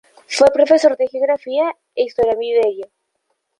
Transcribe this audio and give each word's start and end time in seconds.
Fue 0.25 0.47
profesor 0.51 0.97
de 0.97 1.07
Geografía 1.07 1.75
e 1.93 2.05
Historia 2.05 2.33
en 2.33 2.39
Viveiro. 2.39 2.89